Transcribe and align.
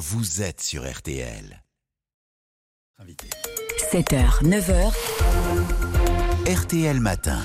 vous 0.00 0.40
êtes 0.40 0.62
sur 0.62 0.90
RTL. 0.90 1.62
7h, 3.92 4.42
9h. 4.42 4.94
RTL 6.50 6.98
Matin. 7.00 7.38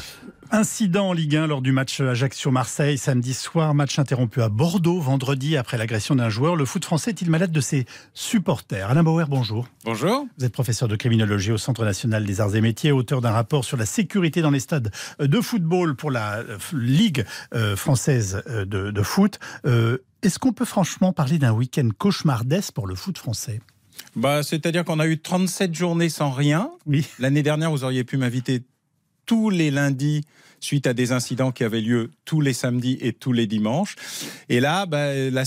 Incident 0.52 1.10
en 1.10 1.14
Ligue 1.14 1.36
1 1.36 1.48
lors 1.48 1.62
du 1.62 1.74
match 1.74 2.00
Ajaccio-Marseille 2.00 2.98
samedi 2.98 3.34
soir, 3.34 3.74
match 3.74 4.00
interrompu 4.00 4.42
à 4.42 4.48
Bordeaux 4.48 5.02
vendredi 5.02 5.58
après 5.58 5.78
l'agression 5.78 6.16
d'un 6.16 6.30
joueur. 6.30 6.56
Le 6.56 6.64
foot 6.64 6.86
français 6.86 7.12
est-il 7.12 7.30
malade 7.30 7.52
de 7.52 7.60
ses 7.60 7.86
supporters? 8.14 8.90
Alain 8.90 9.04
Bauer, 9.04 9.28
bonjour. 9.28 9.68
Bonjour. 9.84 10.26
Vous 10.38 10.46
êtes 10.46 10.54
professeur 10.54 10.88
de 10.88 10.96
criminologie 10.96 11.52
au 11.52 11.58
Centre 11.58 11.84
national 11.84 12.24
des 12.24 12.40
arts 12.40 12.56
et 12.56 12.62
métiers, 12.62 12.94
auteur 12.94 13.20
d'un 13.20 13.32
rapport 13.32 13.66
sur 13.66 13.76
la 13.76 13.86
sécurité 13.86 14.42
dans 14.42 14.52
les 14.52 14.62
stades 14.62 14.92
de 15.20 15.42
football 15.42 15.96
pour 15.98 16.10
la 16.10 16.38
euh, 16.38 16.58
Ligue 16.72 17.26
euh, 17.54 17.76
française 17.76 18.42
euh, 18.48 18.64
de, 18.64 18.92
de 18.92 19.02
foot. 19.02 19.40
Est-ce 20.26 20.40
qu'on 20.40 20.54
peut 20.54 20.66
franchement 20.66 21.14
parler 21.14 21.38
d'un 21.38 21.52
week-end 21.52 21.88
cauchemardesque 21.96 22.74
pour 22.74 22.88
le 22.88 22.96
foot 22.96 23.16
français? 23.20 23.62
Bah, 24.16 24.42
C'est-à-dire 24.42 24.84
qu'on 24.84 25.00
a 25.00 25.06
eu 25.06 25.20
37 25.20 25.76
journées 25.76 26.10
sans 26.10 26.32
rien. 26.32 26.72
Oui. 26.88 27.06
L'année 27.20 27.44
dernière, 27.44 27.70
vous 27.70 27.84
auriez 27.84 28.04
pu 28.04 28.18
m'inviter 28.18 28.64
tous 29.28 29.52
les 29.52 29.70
lundis 29.70 30.24
suite 30.60 30.88
à 30.88 30.96
des 30.96 31.12
incidents 31.12 31.52
qui 31.52 31.64
avaient 31.64 31.80
lieu 31.80 32.10
tous 32.26 32.42
les 32.42 32.54
samedis 32.54 32.98
et 33.02 33.14
tous 33.14 33.34
les 33.34 33.46
dimanches. 33.46 33.96
Et 34.50 34.60
là, 34.60 34.88
bah, 34.88 35.14
la 35.14 35.44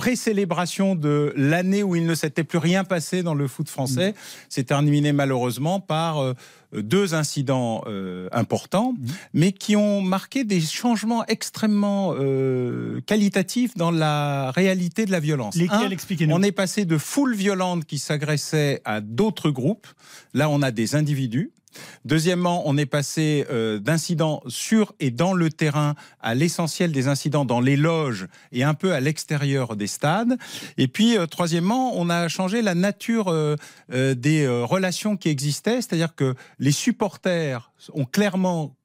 pré-célébration 0.00 0.94
de 0.94 1.30
l'année 1.36 1.82
où 1.82 1.94
il 1.94 2.06
ne 2.06 2.14
s'était 2.14 2.42
plus 2.42 2.56
rien 2.56 2.84
passé 2.84 3.22
dans 3.22 3.34
le 3.34 3.46
foot 3.46 3.68
français 3.68 4.12
mmh. 4.12 4.14
s'est 4.48 4.64
terminée 4.64 5.12
malheureusement 5.12 5.78
par 5.78 6.22
euh, 6.22 6.34
deux 6.72 7.12
incidents 7.12 7.84
euh, 7.86 8.26
importants, 8.32 8.94
mmh. 8.94 9.06
mais 9.34 9.52
qui 9.52 9.76
ont 9.76 10.00
marqué 10.00 10.44
des 10.44 10.62
changements 10.62 11.26
extrêmement 11.26 12.14
euh, 12.18 13.02
qualitatifs 13.02 13.76
dans 13.76 13.90
la 13.90 14.50
réalité 14.52 15.04
de 15.04 15.10
la 15.10 15.20
violence. 15.20 15.54
Lesquels 15.54 15.92
expliquez-nous 15.92 16.34
On 16.34 16.42
est 16.42 16.50
passé 16.50 16.86
de 16.86 16.96
foule 16.96 17.34
violente 17.34 17.84
qui 17.84 17.98
s'agressait 17.98 18.80
à 18.86 19.02
d'autres 19.02 19.50
groupes. 19.50 19.86
Là, 20.32 20.48
on 20.48 20.62
a 20.62 20.70
des 20.70 20.94
individus 20.94 21.50
Deuxièmement, 22.04 22.62
on 22.66 22.76
est 22.76 22.86
passé 22.86 23.46
euh, 23.50 23.78
d'incidents 23.78 24.42
sur 24.46 24.94
et 25.00 25.10
dans 25.10 25.34
le 25.34 25.50
terrain 25.50 25.94
à 26.20 26.34
l'essentiel 26.34 26.92
des 26.92 27.08
incidents 27.08 27.44
dans 27.44 27.60
les 27.60 27.76
loges 27.76 28.26
et 28.52 28.64
un 28.64 28.74
peu 28.74 28.92
à 28.92 29.00
l'extérieur 29.00 29.76
des 29.76 29.86
stades. 29.86 30.36
Et 30.78 30.88
puis, 30.88 31.16
euh, 31.16 31.26
troisièmement, 31.26 31.96
on 31.96 32.10
a 32.10 32.28
changé 32.28 32.62
la 32.62 32.74
nature 32.74 33.28
euh, 33.28 33.56
des 33.88 34.46
relations 34.48 35.16
qui 35.16 35.28
existaient, 35.28 35.76
c'est-à-dire 35.76 36.14
que 36.14 36.34
les 36.58 36.72
supporters 36.72 37.72
ont 37.92 38.04
clairement 38.04 38.76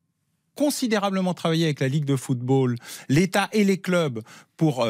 considérablement 0.56 1.33
travaillé 1.33 1.66
avec 1.66 1.80
la 1.80 1.88
Ligue 1.88 2.06
de 2.06 2.16
football, 2.16 2.75
l'État 3.09 3.50
et 3.52 3.63
les 3.63 3.78
clubs 3.78 4.22
pour 4.58 4.88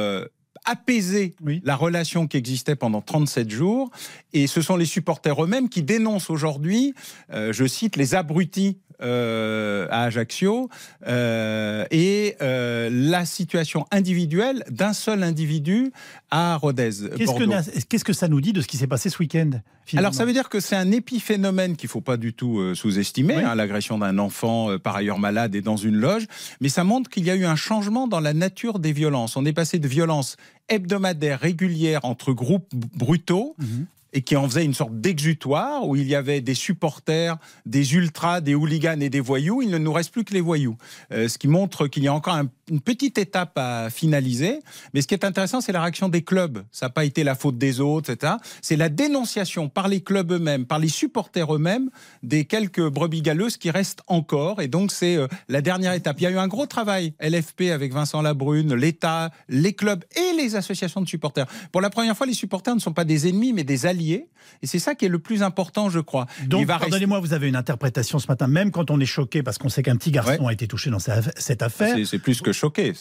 apaiser 0.66 1.36
la 1.64 1.76
relation 1.76 2.28
qui 2.28 2.38
existait 2.38 2.76
pendant 2.76 3.02
37 3.02 3.50
jours. 3.50 3.92
Et 4.34 4.48
ce 4.48 4.62
sont 4.62 4.76
les 4.78 4.86
supporters 4.86 5.44
eux-mêmes 5.44 5.70
qui 5.70 5.84
dénoncent 5.84 6.30
aujourd'hui, 6.30 6.94
euh, 7.32 7.54
je 7.54 7.66
cite, 7.66 7.96
les 7.96 8.16
abrutis 8.16 8.78
euh, 9.02 9.88
à 9.90 10.04
Ajaccio 10.04 10.70
euh, 11.08 11.86
et 11.92 12.36
la 12.40 13.26
situation 13.26 13.86
individuelle 13.92 14.64
d'un 14.70 14.94
seul 14.94 15.24
individu 15.24 15.92
à 16.32 16.56
Rodez. 16.58 16.92
Qu'est-ce 17.18 18.04
que, 18.04 18.14
ça 18.14 18.28
nous 18.28 18.42
dit 18.42 18.54
de 18.54 18.62
ce 18.62 18.68
qui 18.68 18.78
s'est 18.78 18.88
passé 18.88 19.10
ce 19.10 19.18
week-end 19.20 19.52
Alors 19.96 20.14
ça 20.14 20.26
veut 20.26 20.34
dire 20.34 20.50
que 20.50 20.60
c'est 20.60 20.76
un 20.76 20.92
épiphénomène 20.92 21.76
qu'il 21.76 21.88
ne 21.88 21.92
faut 21.92 22.02
pas 22.02 22.18
du 22.18 22.34
tout 22.34 22.76
sous-estimer, 22.76 23.36
hein, 23.36 23.56
l'agression 23.56 23.98
d'un 23.98 24.18
enfant 24.18 24.78
par 24.78 24.96
ailleurs 24.96 25.20
malade 25.20 25.56
et 25.56 25.62
dans 25.62 25.78
une 25.78 25.96
loge, 25.96 26.26
mais 26.62 26.70
ça 26.70 26.84
montre 26.84 27.10
qu'il 27.10 27.26
y 27.26 27.30
a 27.30 27.36
eu 27.36 27.46
un 27.46 27.56
changement 27.56 28.08
dans 28.08 28.20
la 28.20 28.34
nature 28.34 28.80
des 28.80 28.92
violences. 28.92 29.38
On 29.38 29.46
est 29.46 29.54
passé 29.54 29.80
de 29.80 29.88
violences 29.88 30.38
hebdomadaires, 30.70 31.40
régulières 31.40 32.06
entre 32.06 32.34
groupes 32.34 32.74
brutaux, 32.74 33.56
mhm 33.60 33.88
et 34.16 34.22
qui 34.22 34.38
en 34.38 34.48
faisait 34.48 34.64
une 34.64 34.74
sorte 34.74 35.00
d'exutoire 35.00 35.86
où 35.86 35.98
il 35.98 36.08
y 36.08 36.16
avait 36.16 36.40
des 36.40 36.54
supporters, 36.54 37.38
des 37.66 37.96
ultras, 37.96 38.40
des 38.40 38.56
hooligans 38.56 39.02
et 39.02 39.10
des 39.10 39.20
voyous. 39.20 39.62
Il 39.62 39.70
ne 39.70 39.78
nous 39.78 39.92
reste 39.92 40.12
plus 40.12 40.24
que 40.24 40.34
les 40.34 40.42
voyous. 40.42 40.78
Euh, 41.12 41.28
ce 41.28 41.38
qui 41.38 41.50
montre 41.50 41.88
qu'il 41.88 42.04
y 42.04 42.08
a 42.08 42.14
encore 42.14 42.40
une 42.70 42.80
petite 42.80 43.18
étape 43.18 43.52
à 43.58 43.90
finaliser. 43.90 44.62
Mais 44.94 45.02
ce 45.02 45.08
qui 45.08 45.14
est 45.14 45.26
intéressant, 45.26 45.60
c'est 45.60 45.74
la 45.74 45.82
réaction 45.82 46.08
des 46.08 46.24
clubs. 46.24 46.64
Ça 46.72 46.86
n'a 46.86 46.92
pas 46.92 47.04
été 47.04 47.26
la 47.26 47.36
faute 47.36 47.58
des 47.58 47.82
autres, 47.82 48.10
etc. 48.10 48.36
C'est 48.62 48.78
la 48.78 48.88
dénonciation 48.88 49.68
par 49.68 49.90
les 49.90 50.00
clubs 50.00 50.32
eux-mêmes, 50.32 50.66
par 50.66 50.80
les 50.80 50.88
supporters 50.88 51.54
eux-mêmes, 51.54 51.90
des 52.24 52.46
quelques 52.46 52.88
brebis 52.88 53.22
galeuses 53.22 53.58
qui 53.58 53.70
restent 53.70 54.02
encore. 54.08 54.62
Et 54.62 54.70
donc, 54.70 54.94
c'est 54.94 55.18
euh, 55.18 55.28
la 55.50 55.60
dernière 55.60 55.92
étape. 55.92 56.22
Il 56.22 56.24
y 56.24 56.28
a 56.28 56.32
eu 56.32 56.38
un 56.38 56.48
gros 56.48 56.68
travail, 56.68 57.14
LFP 57.20 57.64
avec 57.74 57.92
Vincent 57.92 58.22
Labrune, 58.22 58.76
l'État, 58.76 59.32
les 59.50 59.74
clubs 59.74 60.06
et 60.16 60.42
les 60.42 60.56
associations 60.56 61.02
de 61.02 61.08
supporters. 61.10 61.48
Pour 61.74 61.82
la 61.82 61.90
première 61.90 62.16
fois, 62.16 62.26
les 62.26 62.34
supporters 62.34 62.74
ne 62.74 62.80
sont 62.80 62.94
pas 62.94 63.04
des 63.04 63.28
ennemis, 63.28 63.52
mais 63.52 63.66
des 63.66 63.86
alliés 63.86 64.05
et 64.14 64.68
c'est 64.68 64.80
ça 64.80 64.96
qui 64.96 65.06
est 65.06 65.10
le 65.10 65.20
plus 65.20 65.44
important, 65.44 65.90
je 65.90 66.00
crois. 66.00 66.28
Donc, 66.48 66.68
pardonnez-moi, 66.68 67.20
vous 67.20 67.34
avez 67.34 67.48
une 67.48 67.56
interprétation 67.56 68.20
ce 68.20 68.28
matin, 68.28 68.48
même 68.48 68.72
quand 68.72 68.92
on 68.92 69.00
est 69.00 69.06
choqué 69.06 69.44
parce 69.44 69.58
qu'on 69.58 69.70
sait 69.70 69.84
qu'un 69.84 69.96
petit 69.96 70.12
garçon 70.12 70.48
a 70.48 70.54
été 70.54 70.68
touché 70.68 70.90
dans 70.90 71.00
cette 71.00 71.62
affaire. 71.62 71.98
C'est 72.06 72.20
plus 72.20 72.42
que 72.42 72.52
choqué. 72.52 72.94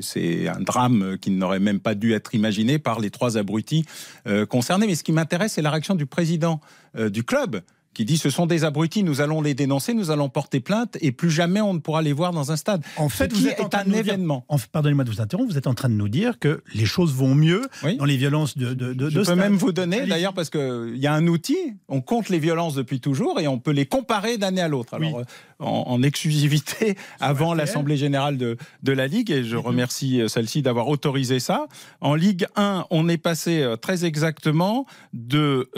C'est 0.00 0.48
un 0.48 0.60
drame 0.60 1.16
qui 1.20 1.30
n'aurait 1.30 1.60
même 1.60 1.80
pas 1.80 1.94
dû 1.94 2.12
être 2.12 2.34
imaginé 2.34 2.78
par 2.78 3.00
les 3.00 3.10
trois 3.10 3.38
abrutis 3.38 3.84
euh, 4.26 4.46
concernés. 4.46 4.86
Mais 4.86 4.94
ce 4.94 5.04
qui 5.04 5.12
m'intéresse, 5.12 5.54
c'est 5.54 5.62
la 5.62 5.70
réaction 5.70 5.94
du 5.94 6.06
président 6.06 6.60
euh, 6.96 7.10
du 7.10 7.24
club 7.24 7.62
qui 7.96 8.04
dit 8.04 8.18
ce 8.18 8.28
sont 8.28 8.44
des 8.44 8.64
abrutis, 8.64 9.02
nous 9.02 9.22
allons 9.22 9.40
les 9.40 9.54
dénoncer, 9.54 9.94
nous 9.94 10.10
allons 10.10 10.28
porter 10.28 10.60
plainte 10.60 10.98
et 11.00 11.12
plus 11.12 11.30
jamais 11.30 11.62
on 11.62 11.72
ne 11.72 11.78
pourra 11.78 12.02
les 12.02 12.12
voir 12.12 12.32
dans 12.32 12.52
un 12.52 12.56
stade. 12.56 12.84
En 12.98 13.08
fait, 13.08 13.32
vous 13.32 13.48
êtes 13.48 13.74
un 13.74 13.90
événement. 13.90 14.44
Pardonnez-moi 14.70 15.04
de 15.04 15.10
vous 15.10 15.22
interrompre, 15.22 15.50
vous 15.50 15.56
êtes 15.56 15.66
en 15.66 15.72
train 15.72 15.88
de 15.88 15.94
nous 15.94 16.10
dire 16.10 16.38
que 16.38 16.62
les 16.74 16.84
choses 16.84 17.14
vont 17.14 17.34
mieux 17.34 17.62
dans 17.98 18.04
les 18.04 18.18
violences 18.18 18.58
de, 18.58 18.74
de, 18.74 18.92
de 18.92 19.08
Je 19.08 19.20
peux 19.20 19.34
même 19.34 19.56
vous 19.56 19.72
donner, 19.72 20.04
d'ailleurs, 20.06 20.34
parce 20.34 20.50
qu'il 20.50 20.96
y 20.96 21.06
a 21.06 21.14
un 21.14 21.26
outil, 21.26 21.56
on 21.88 22.02
compte 22.02 22.28
les 22.28 22.38
violences 22.38 22.74
depuis 22.74 23.00
toujours 23.00 23.40
et 23.40 23.48
on 23.48 23.58
peut 23.58 23.70
les 23.70 23.86
comparer 23.86 24.36
d'année 24.36 24.60
à 24.60 24.68
l'autre. 24.68 24.92
Alors, 24.92 25.20
euh, 25.20 25.24
en, 25.58 26.02
exclusivité 26.02 26.96
avant 27.20 27.54
l'Assemblée 27.54 27.96
générale 27.96 28.36
de, 28.36 28.58
de, 28.82 28.92
la 28.92 29.06
Ligue, 29.06 29.30
et 29.30 29.42
je 29.42 29.56
mhm. 29.56 29.62
remercie 29.62 30.20
euh, 30.20 30.28
celle-ci 30.28 30.60
d'avoir 30.60 30.88
autorisé 30.88 31.40
ça. 31.40 31.66
En 32.02 32.14
Ligue 32.14 32.46
1, 32.56 32.84
on 32.90 33.08
est 33.08 33.16
passé 33.16 33.62
euh, 33.62 33.76
très 33.76 34.04
exactement 34.04 34.84
de 35.14 35.70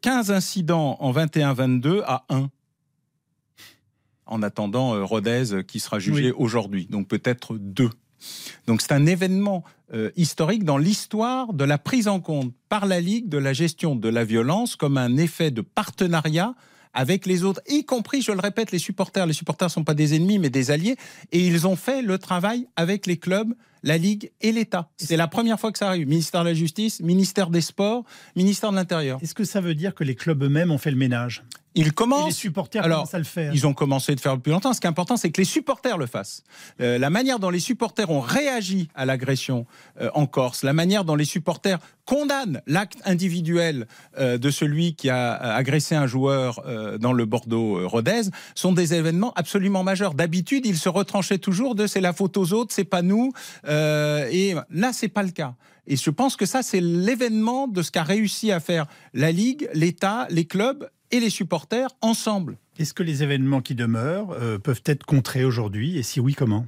15 0.00 0.30
incidents 0.30 0.96
en 1.00 1.09
21-22 1.12 2.02
à 2.04 2.24
1 2.28 2.50
en 4.30 4.42
attendant 4.42 4.94
euh, 4.94 5.04
Rodez 5.04 5.52
euh, 5.52 5.62
qui 5.62 5.80
sera 5.80 5.98
jugé 5.98 6.32
aujourd'hui, 6.32 6.86
donc 6.86 7.08
peut-être 7.08 7.56
2. 7.58 7.90
Donc 8.66 8.80
c'est 8.80 8.92
un 8.92 9.06
événement 9.06 9.64
euh, 9.92 10.10
historique 10.16 10.64
dans 10.64 10.78
l'histoire 10.78 11.52
de 11.52 11.64
la 11.64 11.78
prise 11.78 12.08
en 12.08 12.20
compte 12.20 12.54
par 12.68 12.86
la 12.86 13.00
Ligue 13.00 13.28
de 13.28 13.38
la 13.38 13.52
gestion 13.52 13.96
de 13.96 14.08
la 14.08 14.24
violence 14.24 14.76
comme 14.76 14.96
un 14.96 15.16
effet 15.16 15.50
de 15.50 15.62
partenariat 15.62 16.54
avec 16.92 17.26
les 17.26 17.44
autres, 17.44 17.60
y 17.68 17.84
compris, 17.84 18.22
je 18.22 18.32
le 18.32 18.40
répète, 18.40 18.72
les 18.72 18.78
supporters. 18.78 19.26
Les 19.26 19.32
supporters 19.32 19.68
ne 19.68 19.72
sont 19.72 19.84
pas 19.84 19.94
des 19.94 20.14
ennemis, 20.14 20.38
mais 20.38 20.50
des 20.50 20.70
alliés. 20.70 20.96
Et 21.32 21.46
ils 21.46 21.66
ont 21.66 21.76
fait 21.76 22.02
le 22.02 22.18
travail 22.18 22.66
avec 22.76 23.06
les 23.06 23.16
clubs, 23.16 23.54
la 23.82 23.96
Ligue 23.96 24.30
et 24.40 24.52
l'État. 24.52 24.90
C'est 24.96 25.16
la 25.16 25.28
première 25.28 25.58
fois 25.58 25.72
que 25.72 25.78
ça 25.78 25.88
arrive. 25.88 26.06
Ministère 26.08 26.42
de 26.42 26.48
la 26.48 26.54
Justice, 26.54 27.00
ministère 27.00 27.50
des 27.50 27.60
Sports, 27.60 28.04
ministère 28.36 28.70
de 28.70 28.76
l'Intérieur. 28.76 29.18
Est-ce 29.22 29.34
que 29.34 29.44
ça 29.44 29.60
veut 29.60 29.74
dire 29.74 29.94
que 29.94 30.04
les 30.04 30.14
clubs 30.14 30.42
eux-mêmes 30.42 30.70
ont 30.70 30.78
fait 30.78 30.90
le 30.90 30.96
ménage? 30.96 31.44
Ils 31.74 31.92
commencent. 31.92 32.26
les 32.26 32.32
supporters 32.32 32.84
Alors, 32.84 32.98
commencent 32.98 33.14
à 33.14 33.18
le 33.18 33.24
faire. 33.24 33.54
Ils 33.54 33.66
ont 33.66 33.74
commencé 33.74 34.14
de 34.14 34.20
faire 34.20 34.36
depuis 34.36 34.50
longtemps. 34.50 34.72
Ce 34.72 34.80
qui 34.80 34.86
est 34.86 34.90
important, 34.90 35.16
c'est 35.16 35.30
que 35.30 35.40
les 35.40 35.46
supporters 35.46 35.98
le 35.98 36.06
fassent. 36.06 36.42
Euh, 36.80 36.98
la 36.98 37.10
manière 37.10 37.38
dont 37.38 37.50
les 37.50 37.60
supporters 37.60 38.10
ont 38.10 38.20
réagi 38.20 38.88
à 38.94 39.04
l'agression 39.06 39.66
euh, 40.00 40.10
en 40.14 40.26
Corse, 40.26 40.64
la 40.64 40.72
manière 40.72 41.04
dont 41.04 41.14
les 41.14 41.24
supporters 41.24 41.78
condamnent 42.06 42.60
l'acte 42.66 42.98
individuel 43.04 43.86
euh, 44.18 44.36
de 44.36 44.50
celui 44.50 44.94
qui 44.94 45.10
a 45.10 45.34
agressé 45.54 45.94
un 45.94 46.06
joueur 46.06 46.60
dans 46.98 47.12
le 47.12 47.24
Bordeaux-Rodez, 47.24 48.22
sont 48.54 48.72
des 48.72 48.94
événements 48.94 49.32
absolument 49.36 49.82
majeurs. 49.82 50.14
D'habitude, 50.14 50.66
ils 50.66 50.78
se 50.78 50.88
retranchaient 50.88 51.38
toujours 51.38 51.74
de 51.74 51.86
c'est 51.86 52.00
la 52.00 52.12
faute 52.12 52.36
aux 52.36 52.52
autres, 52.52 52.72
c'est 52.74 52.84
pas 52.84 53.02
nous. 53.02 53.32
et 53.66 54.54
là, 54.70 54.92
c'est 54.92 55.08
pas 55.08 55.22
le 55.22 55.30
cas. 55.30 55.54
Et 55.86 55.96
je 55.96 56.10
pense 56.10 56.36
que 56.36 56.46
ça, 56.46 56.62
c'est 56.62 56.80
l'événement 56.80 57.68
de 57.68 57.82
ce 57.82 57.90
qu'a 57.90 58.02
réussi 58.02 58.52
à 58.52 58.60
faire 58.60 58.86
la 59.14 59.32
Ligue, 59.32 59.68
l'État, 59.74 60.26
les 60.30 60.44
clubs 60.44 60.88
et 61.10 61.20
les 61.20 61.30
supporters 61.30 61.88
ensemble. 62.00 62.58
Est-ce 62.78 62.94
que 62.94 63.02
les 63.02 63.22
événements 63.22 63.60
qui 63.60 63.74
demeurent 63.74 64.32
euh, 64.32 64.58
peuvent 64.58 64.82
être 64.86 65.04
contrés 65.04 65.44
aujourd'hui 65.44 65.98
Et 65.98 66.02
si 66.02 66.20
oui, 66.20 66.34
comment? 66.34 66.66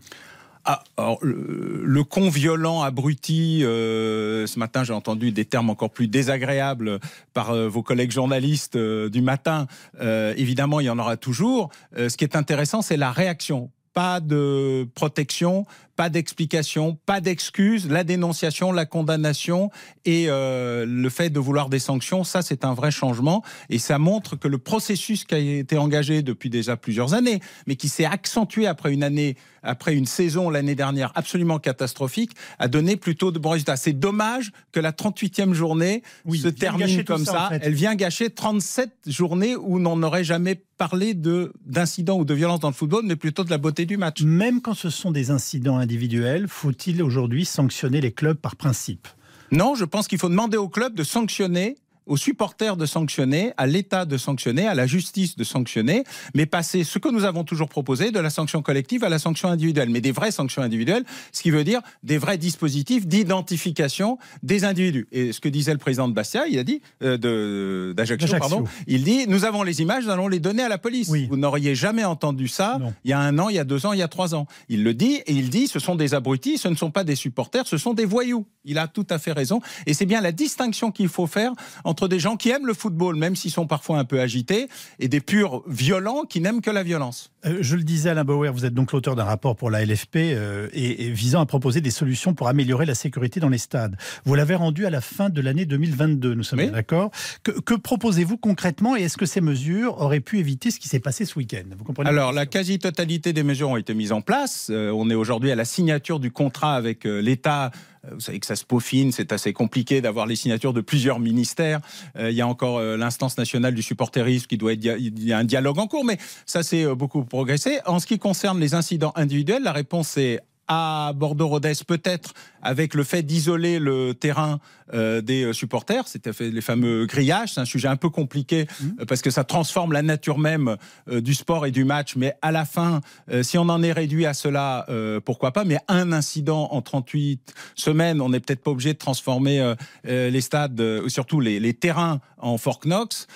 Ah, 0.64 0.84
alors, 0.96 1.18
le, 1.22 2.04
con 2.04 2.28
violent, 2.28 2.82
abruti, 2.82 3.64
euh, 3.64 4.46
ce 4.46 4.60
matin 4.60 4.84
j'ai 4.84 4.92
entendu 4.92 5.32
des 5.32 5.44
termes 5.44 5.70
encore 5.70 5.90
plus 5.90 6.06
désagréables 6.06 7.00
par 7.34 7.50
euh, 7.50 7.68
vos 7.68 7.82
collègues 7.82 8.12
journalistes 8.12 8.76
du 8.76 9.22
matin. 9.22 9.66
évidemment, 10.00 10.78
il 10.78 10.86
y 10.86 10.90
en 10.90 10.98
aura 10.98 11.16
toujours. 11.16 11.70
ce 11.96 12.16
qui 12.16 12.24
est 12.24 12.36
intéressant, 12.36 12.80
c'est 12.80 12.96
la 12.96 13.10
réaction 13.10 13.70
pas 13.92 14.20
de 14.20 14.88
protection, 14.94 15.66
pas 15.96 16.08
d'explication, 16.08 16.98
pas 17.04 17.20
d'excuses, 17.20 17.88
la 17.88 18.04
dénonciation, 18.04 18.72
la 18.72 18.86
condamnation 18.86 19.70
et 20.04 20.26
euh, 20.28 20.86
le 20.86 21.10
fait 21.10 21.30
de 21.30 21.38
vouloir 21.38 21.68
des 21.68 21.78
sanctions, 21.78 22.24
ça 22.24 22.42
c'est 22.42 22.64
un 22.64 22.72
vrai 22.72 22.90
changement 22.90 23.42
et 23.68 23.78
ça 23.78 23.98
montre 23.98 24.36
que 24.36 24.48
le 24.48 24.58
processus 24.58 25.24
qui 25.24 25.34
a 25.34 25.38
été 25.38 25.76
engagé 25.76 26.22
depuis 26.22 26.48
déjà 26.48 26.76
plusieurs 26.76 27.14
années, 27.14 27.40
mais 27.66 27.76
qui 27.76 27.88
s'est 27.88 28.06
accentué 28.06 28.66
après 28.66 28.92
une 28.92 29.04
année, 29.04 29.36
après 29.62 29.94
une 29.94 30.06
saison 30.06 30.48
l'année 30.48 30.74
dernière 30.74 31.12
absolument 31.14 31.58
catastrophique, 31.58 32.32
a 32.58 32.68
donné 32.68 32.96
plutôt 32.96 33.30
de 33.30 33.38
bons 33.38 33.50
résultats. 33.50 33.76
C'est 33.76 33.92
dommage 33.92 34.52
que 34.72 34.80
la 34.80 34.92
38e 34.92 35.52
journée 35.52 36.02
se 36.32 36.48
termine 36.48 37.04
comme 37.04 37.24
ça. 37.26 37.50
Elle 37.60 37.74
vient 37.74 37.94
gâcher 37.94 38.30
37 38.30 38.90
journées 39.06 39.56
où 39.56 39.76
on 39.76 39.96
n'aurait 39.96 40.24
jamais 40.24 40.62
parlé 40.88 41.14
d'incidents 41.14 42.18
ou 42.18 42.24
de 42.24 42.34
violence 42.34 42.58
dans 42.58 42.66
le 42.66 42.74
football, 42.74 43.04
mais 43.06 43.14
plutôt 43.14 43.44
de 43.44 43.50
la 43.50 43.58
beauté 43.58 43.86
du 43.86 43.96
match. 43.96 44.22
Même 44.22 44.60
quand 44.60 44.74
ce 44.74 44.90
sont 44.90 45.12
des 45.12 45.30
incidents 45.30 45.76
individuels, 45.76 46.48
faut-il 46.48 47.00
aujourd'hui 47.04 47.44
sanctionner 47.44 48.00
les 48.00 48.10
clubs 48.10 48.36
par 48.36 48.56
principe? 48.56 49.06
Non, 49.52 49.76
je 49.76 49.84
pense 49.84 50.08
qu'il 50.08 50.18
faut 50.18 50.28
demander 50.28 50.56
aux 50.56 50.68
clubs 50.68 50.92
de 50.92 51.04
sanctionner 51.04 51.76
aux 52.06 52.16
supporters 52.16 52.76
de 52.76 52.86
sanctionner, 52.86 53.52
à 53.56 53.66
l'État 53.66 54.04
de 54.04 54.16
sanctionner, 54.16 54.66
à 54.66 54.74
la 54.74 54.86
justice 54.86 55.36
de 55.36 55.44
sanctionner, 55.44 56.04
mais 56.34 56.46
passer 56.46 56.84
ce 56.84 56.98
que 56.98 57.08
nous 57.08 57.24
avons 57.24 57.44
toujours 57.44 57.68
proposé 57.68 58.10
de 58.10 58.18
la 58.18 58.30
sanction 58.30 58.62
collective 58.62 59.04
à 59.04 59.08
la 59.08 59.18
sanction 59.18 59.48
individuelle, 59.48 59.90
mais 59.90 60.00
des 60.00 60.12
vraies 60.12 60.30
sanctions 60.30 60.62
individuelles, 60.62 61.04
ce 61.32 61.42
qui 61.42 61.50
veut 61.50 61.64
dire 61.64 61.80
des 62.02 62.18
vrais 62.18 62.38
dispositifs 62.38 63.06
d'identification 63.06 64.18
des 64.42 64.64
individus. 64.64 65.06
Et 65.12 65.32
ce 65.32 65.40
que 65.40 65.48
disait 65.48 65.72
le 65.72 65.78
président 65.78 66.08
de 66.08 66.14
Bastia, 66.14 66.46
il 66.48 66.58
a 66.58 66.64
dit 66.64 66.82
euh, 67.02 67.94
d'Ajaccio, 67.94 68.38
pardon, 68.38 68.64
il 68.86 69.04
dit 69.04 69.26
nous 69.28 69.44
avons 69.44 69.62
les 69.62 69.80
images, 69.80 70.04
nous 70.04 70.10
allons 70.10 70.28
les 70.28 70.40
donner 70.40 70.62
à 70.62 70.68
la 70.68 70.78
police. 70.78 71.08
Vous 71.08 71.36
n'auriez 71.36 71.74
jamais 71.74 72.04
entendu 72.04 72.48
ça 72.48 72.78
il 73.04 73.10
y 73.10 73.12
a 73.12 73.18
un 73.18 73.38
an, 73.38 73.48
il 73.48 73.56
y 73.56 73.58
a 73.58 73.64
deux 73.64 73.86
ans, 73.86 73.92
il 73.92 73.98
y 73.98 74.02
a 74.02 74.08
trois 74.08 74.34
ans. 74.34 74.46
Il 74.68 74.84
le 74.84 74.94
dit 74.94 75.16
et 75.26 75.32
il 75.32 75.50
dit 75.50 75.68
ce 75.68 75.78
sont 75.78 75.94
des 75.94 76.14
abrutis, 76.14 76.58
ce 76.58 76.68
ne 76.68 76.74
sont 76.74 76.90
pas 76.90 77.04
des 77.04 77.16
supporters, 77.16 77.66
ce 77.66 77.76
sont 77.76 77.94
des 77.94 78.04
voyous. 78.04 78.46
Il 78.64 78.78
a 78.78 78.88
tout 78.88 79.06
à 79.10 79.18
fait 79.18 79.32
raison 79.32 79.60
et 79.86 79.94
c'est 79.94 80.06
bien 80.06 80.20
la 80.20 80.32
distinction 80.32 80.90
qu'il 80.90 81.08
faut 81.08 81.26
faire 81.26 81.52
entre 81.92 82.08
des 82.08 82.18
gens 82.18 82.38
qui 82.38 82.48
aiment 82.48 82.66
le 82.66 82.72
football, 82.72 83.16
même 83.16 83.36
s'ils 83.36 83.50
sont 83.50 83.66
parfois 83.66 83.98
un 83.98 84.06
peu 84.06 84.18
agités, 84.18 84.68
et 84.98 85.08
des 85.08 85.20
purs 85.20 85.62
violents 85.66 86.22
qui 86.26 86.40
n'aiment 86.40 86.62
que 86.62 86.70
la 86.70 86.82
violence. 86.82 87.30
Euh, 87.44 87.58
je 87.60 87.76
le 87.76 87.82
disais, 87.82 88.08
Alain 88.08 88.24
Bauer, 88.24 88.50
vous 88.50 88.64
êtes 88.64 88.72
donc 88.72 88.92
l'auteur 88.92 89.14
d'un 89.14 89.24
rapport 89.24 89.56
pour 89.56 89.70
la 89.70 89.84
LFP 89.84 90.16
euh, 90.16 90.68
et, 90.72 91.10
visant 91.10 91.42
à 91.42 91.44
proposer 91.44 91.82
des 91.82 91.90
solutions 91.90 92.32
pour 92.32 92.48
améliorer 92.48 92.86
la 92.86 92.94
sécurité 92.94 93.40
dans 93.40 93.50
les 93.50 93.58
stades. 93.58 93.98
Vous 94.24 94.34
l'avez 94.34 94.54
rendu 94.54 94.86
à 94.86 94.90
la 94.90 95.02
fin 95.02 95.28
de 95.28 95.42
l'année 95.42 95.66
2022, 95.66 96.32
nous 96.32 96.42
sommes 96.42 96.70
d'accord. 96.70 97.10
Que, 97.42 97.74
proposez-vous 97.74 98.38
concrètement 98.38 98.96
et 98.96 99.02
est-ce 99.02 99.18
que 99.18 99.26
ces 99.26 99.42
mesures 99.42 100.00
auraient 100.00 100.20
pu 100.20 100.38
éviter 100.38 100.70
ce 100.70 100.80
qui 100.80 100.88
s'est 100.88 100.98
passé 100.98 101.26
ce 101.26 101.38
week-end? 101.38 101.64
Alors, 102.06 102.32
la 102.32 102.46
quasi-totalité 102.46 103.34
des 103.34 103.42
mesures 103.42 103.68
ont 103.68 103.76
été 103.76 103.92
mises 103.92 104.12
en 104.12 104.22
place. 104.22 104.68
Euh, 104.70 104.90
on 104.92 105.10
est 105.10 105.14
aujourd'hui 105.14 105.50
à 105.50 105.56
la 105.56 105.66
signature 105.66 106.20
du 106.20 106.30
contrat 106.30 106.74
avec 106.74 107.04
l'État 107.04 107.70
vous 108.10 108.20
savez 108.20 108.40
que 108.40 108.46
ça 108.46 108.56
se 108.56 108.64
peaufine, 108.64 109.12
c'est 109.12 109.32
assez 109.32 109.52
compliqué 109.52 110.00
d'avoir 110.00 110.26
les 110.26 110.36
signatures 110.36 110.72
de 110.72 110.80
plusieurs 110.80 111.20
ministères. 111.20 111.80
il 112.18 112.32
y 112.32 112.40
a 112.40 112.46
encore 112.48 112.80
l'instance 112.80 113.38
nationale 113.38 113.74
du 113.74 113.82
supporterisme 113.82 114.46
qui 114.46 114.56
doit 114.56 114.72
être. 114.72 114.84
Il 114.98 115.24
y 115.24 115.32
a 115.32 115.38
un 115.38 115.44
dialogue 115.44 115.78
en 115.78 115.86
cours, 115.86 116.04
mais 116.04 116.18
ça 116.44 116.62
c'est 116.62 116.86
beaucoup 116.94 117.24
progresser. 117.24 117.78
En 117.86 118.00
ce 118.00 118.06
qui 118.06 118.18
concerne 118.18 118.58
les 118.58 118.74
incidents 118.74 119.12
individuels, 119.14 119.62
la 119.62 119.72
réponse 119.72 120.16
est 120.16 120.40
à 120.68 121.12
Bordeaux-Rodez, 121.14 121.72
peut-être 121.86 122.32
avec 122.62 122.94
le 122.94 123.04
fait 123.04 123.22
d'isoler 123.22 123.78
le 123.78 124.14
terrain 124.14 124.52
euh, 124.52 124.81
des 124.92 125.44
euh, 125.44 125.52
supporters, 125.52 126.06
c'était 126.06 126.32
les 126.40 126.60
fameux 126.60 127.06
grillages, 127.06 127.54
c'est 127.54 127.60
un 127.60 127.64
sujet 127.64 127.88
un 127.88 127.96
peu 127.96 128.10
compliqué 128.10 128.64
mmh. 128.64 128.86
euh, 129.00 129.04
parce 129.06 129.22
que 129.22 129.30
ça 129.30 129.44
transforme 129.44 129.92
la 129.92 130.02
nature 130.02 130.38
même 130.38 130.76
du 131.10 131.34
sport 131.34 131.66
et 131.66 131.70
du 131.70 131.84
match, 131.84 132.16
mais 132.16 132.34
à 132.42 132.52
la 132.52 132.64
fin, 132.64 133.00
si 133.42 133.58
on 133.58 133.62
en 133.62 133.82
est 133.82 133.92
réduit 133.92 134.26
à 134.26 134.34
cela, 134.34 134.86
pourquoi 135.24 135.52
pas, 135.52 135.64
mais 135.64 135.78
un 135.88 136.12
incident 136.12 136.68
en 136.70 136.82
38 136.82 137.54
semaines, 137.74 138.20
on 138.20 138.30
n'est 138.30 138.40
peut-être 138.40 138.62
pas 138.62 138.70
obligé 138.70 138.92
de 138.92 138.98
transformer 138.98 139.74
les 140.04 140.40
stades, 140.40 141.08
surtout 141.08 141.40
les, 141.40 141.60
les, 141.60 141.74
terrains 141.74 142.20
en 142.38 142.58
Fort 142.58 142.80
Knox. 142.80 143.26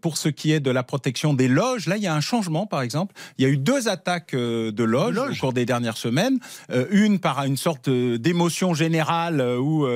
pour 0.00 0.16
ce 0.16 0.28
qui 0.28 0.52
est 0.52 0.60
de 0.60 0.70
la 0.70 0.82
protection 0.82 1.34
des 1.34 1.48
loges, 1.48 1.86
là, 1.86 1.96
il 1.96 2.02
y 2.02 2.06
a 2.06 2.14
un 2.14 2.20
changement, 2.20 2.66
par 2.66 2.82
exemple. 2.82 3.14
Il 3.38 3.44
y 3.44 3.46
a 3.46 3.50
eu 3.50 3.56
deux 3.56 3.88
attaques 3.88 4.34
de 4.34 4.84
loges, 4.84 5.18
au 5.18 5.34
cours 5.40 5.52
des 5.52 5.66
dernières 5.66 5.96
semaines. 5.96 6.38
une 6.90 7.18
par 7.18 7.44
une 7.44 7.56
sorte 7.56 7.88
d'émotion 7.90 8.74
générale 8.74 9.40
où 9.40 9.86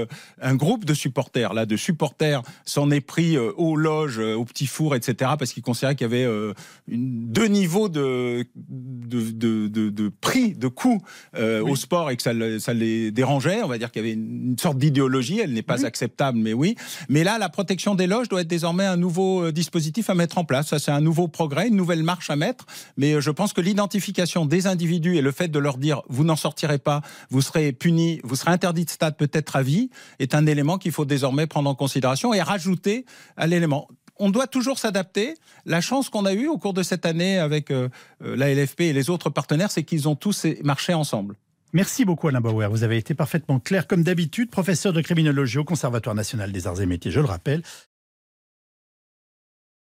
un 0.40 0.54
groupe 0.54 0.85
de 0.86 0.94
supporters, 0.94 1.52
là, 1.52 1.66
de 1.66 1.76
supporters 1.76 2.42
s'en 2.64 2.90
est 2.90 3.00
pris 3.00 3.36
euh, 3.36 3.52
aux 3.56 3.76
loges, 3.76 4.18
euh, 4.18 4.34
aux 4.34 4.44
petits 4.44 4.66
fours, 4.66 4.94
etc., 4.94 5.32
parce 5.38 5.52
qu'ils 5.52 5.62
considéraient 5.62 5.94
qu'il 5.94 6.06
y 6.06 6.10
avait 6.10 6.24
euh, 6.24 6.54
deux 6.88 7.46
niveaux 7.46 7.88
de, 7.88 8.46
de, 8.54 10.08
prix, 10.20 10.54
de 10.54 10.68
coût 10.68 11.02
au 11.36 11.76
sport 11.76 12.10
et 12.10 12.16
que 12.16 12.22
ça, 12.22 12.32
ça, 12.60 12.72
les 12.72 13.10
dérangeait. 13.10 13.62
On 13.62 13.68
va 13.68 13.78
dire 13.78 13.90
qu'il 13.90 14.02
y 14.02 14.04
avait 14.04 14.14
une, 14.14 14.56
sorte 14.58 14.78
d'idéologie, 14.78 15.40
elle 15.40 15.52
n'est 15.52 15.62
pas 15.62 15.84
acceptable, 15.84 16.38
mais 16.38 16.52
oui. 16.52 16.76
Mais 17.08 17.24
là, 17.24 17.38
la 17.38 17.48
protection 17.48 17.94
des 17.94 18.06
loges 18.06 18.28
doit 18.28 18.40
être 18.40 18.48
désormais 18.48 18.86
un 18.86 18.96
nouveau 18.96 19.50
dispositif 19.50 20.08
à 20.08 20.14
mettre 20.14 20.38
en 20.38 20.44
place. 20.44 20.68
Ça, 20.68 20.78
c'est 20.78 20.92
un 20.92 21.00
nouveau 21.00 21.28
progrès, 21.28 21.68
une 21.68 21.76
nouvelle 21.76 22.02
marche 22.02 22.30
à 22.30 22.36
mettre. 22.36 22.66
Mais 22.96 23.20
je 23.20 23.30
pense 23.30 23.52
que 23.52 23.60
l'identification 23.60 24.46
des 24.46 24.66
individus 24.66 25.16
et 25.16 25.20
le 25.20 25.32
fait 25.32 25.48
de 25.48 25.58
leur 25.58 25.78
dire 25.78 26.02
vous 26.08 26.24
n'en 26.24 26.36
sortirez 26.36 26.78
pas, 26.78 27.02
vous 27.30 27.42
serez 27.42 27.72
puni, 27.72 28.20
vous 28.24 28.36
serez 28.36 28.52
interdit 28.52 28.84
de 28.84 28.90
stade 28.90 29.16
peut-être 29.16 29.56
à 29.56 29.62
vie, 29.62 29.90
est 30.18 30.34
un 30.34 30.46
élément 30.46 30.75
qu'il 30.78 30.92
faut 30.92 31.04
désormais 31.04 31.46
prendre 31.46 31.70
en 31.70 31.74
considération 31.74 32.34
et 32.34 32.42
rajouter 32.42 33.04
à 33.36 33.46
l'élément 33.46 33.88
on 34.18 34.30
doit 34.30 34.46
toujours 34.46 34.78
s'adapter. 34.78 35.34
La 35.64 35.80
chance 35.80 36.08
qu'on 36.08 36.24
a 36.24 36.32
eue 36.32 36.48
au 36.48 36.58
cours 36.58 36.74
de 36.74 36.82
cette 36.82 37.06
année 37.06 37.38
avec 37.38 37.70
euh, 37.70 37.88
euh, 38.22 38.36
la 38.36 38.52
LFP 38.54 38.82
et 38.82 38.92
les 38.92 39.10
autres 39.10 39.30
partenaires, 39.30 39.70
c'est 39.70 39.82
qu'ils 39.82 40.08
ont 40.08 40.16
tous 40.16 40.46
marché 40.62 40.94
ensemble. 40.94 41.36
Merci 41.72 42.04
beaucoup 42.04 42.28
Alain 42.28 42.40
Bauer. 42.40 42.70
Vous 42.70 42.84
avez 42.84 42.96
été 42.96 43.14
parfaitement 43.14 43.58
clair 43.58 43.86
comme 43.86 44.02
d'habitude, 44.02 44.50
professeur 44.50 44.92
de 44.92 45.00
criminologie 45.00 45.58
au 45.58 45.64
Conservatoire 45.64 46.14
national 46.14 46.52
des 46.52 46.66
arts 46.66 46.80
et 46.80 46.86
métiers, 46.86 47.10
je 47.10 47.20
le 47.20 47.26
rappelle. 47.26 47.62